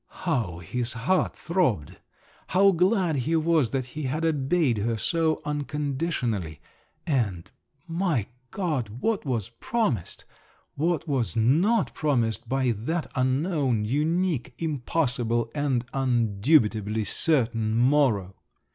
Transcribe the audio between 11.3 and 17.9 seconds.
not promised, by that unknown, unique, impossible, and undubitably certain